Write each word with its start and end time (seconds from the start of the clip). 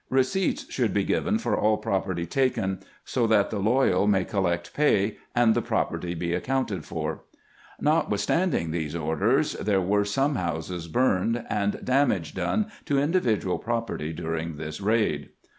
Eeceipts 0.11 0.67
should 0.71 0.95
be 0.95 1.03
given 1.03 1.37
for 1.37 1.55
all 1.55 1.77
property 1.77 2.25
taken, 2.25 2.79
so 3.05 3.27
that 3.27 3.51
the 3.51 3.59
loyal 3.59 4.07
may 4.07 4.25
col 4.25 4.41
lect 4.45 4.73
pay 4.73 5.17
and 5.35 5.53
the 5.53 5.61
property 5.61 6.15
be 6.15 6.33
accounted 6.33 6.83
for." 6.85 7.21
Notwith 7.79 8.17
standing 8.17 8.71
these 8.71 8.95
orders, 8.95 9.53
there 9.57 9.79
were 9.79 10.03
some 10.03 10.37
houses 10.37 10.87
burned 10.87 11.45
and 11.51 11.85
damage 11.85 12.33
done 12.33 12.71
to 12.85 12.97
individual 12.97 13.59
property 13.59 14.11
during 14.11 14.55
this 14.57 14.81
raid. 14.81 15.29